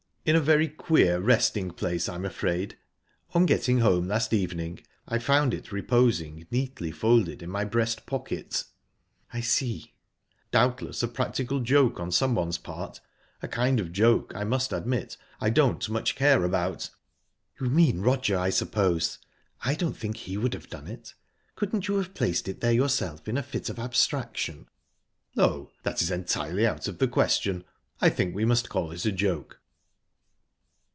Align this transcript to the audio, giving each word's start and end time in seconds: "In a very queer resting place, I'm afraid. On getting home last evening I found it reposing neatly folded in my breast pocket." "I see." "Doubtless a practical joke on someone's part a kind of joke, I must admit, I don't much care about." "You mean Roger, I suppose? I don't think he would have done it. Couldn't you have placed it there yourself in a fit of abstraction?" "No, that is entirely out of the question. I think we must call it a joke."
"In 0.23 0.35
a 0.35 0.39
very 0.39 0.67
queer 0.67 1.19
resting 1.19 1.71
place, 1.71 2.07
I'm 2.07 2.25
afraid. 2.25 2.77
On 3.33 3.47
getting 3.47 3.79
home 3.79 4.07
last 4.07 4.33
evening 4.33 4.79
I 5.07 5.17
found 5.17 5.51
it 5.51 5.71
reposing 5.71 6.45
neatly 6.51 6.91
folded 6.91 7.41
in 7.41 7.49
my 7.49 7.65
breast 7.65 8.05
pocket." 8.05 8.65
"I 9.33 9.41
see." 9.41 9.95
"Doubtless 10.51 11.01
a 11.01 11.07
practical 11.07 11.59
joke 11.61 11.99
on 11.99 12.11
someone's 12.11 12.59
part 12.59 12.99
a 13.41 13.47
kind 13.47 13.79
of 13.79 13.91
joke, 13.91 14.31
I 14.35 14.43
must 14.43 14.71
admit, 14.71 15.17
I 15.39 15.49
don't 15.49 15.89
much 15.89 16.13
care 16.15 16.43
about." 16.43 16.91
"You 17.59 17.71
mean 17.71 18.01
Roger, 18.01 18.37
I 18.37 18.51
suppose? 18.51 19.17
I 19.61 19.73
don't 19.73 19.97
think 19.97 20.17
he 20.17 20.37
would 20.37 20.53
have 20.53 20.69
done 20.69 20.85
it. 20.85 21.15
Couldn't 21.55 21.87
you 21.87 21.97
have 21.97 22.13
placed 22.13 22.47
it 22.47 22.61
there 22.61 22.71
yourself 22.71 23.27
in 23.27 23.39
a 23.39 23.43
fit 23.43 23.69
of 23.69 23.79
abstraction?" 23.79 24.67
"No, 25.35 25.71
that 25.81 26.03
is 26.03 26.11
entirely 26.11 26.67
out 26.67 26.87
of 26.87 26.99
the 26.99 27.07
question. 27.07 27.63
I 27.99 28.11
think 28.11 28.35
we 28.35 28.45
must 28.45 28.69
call 28.69 28.91
it 28.91 29.03
a 29.03 29.11
joke." 29.11 29.57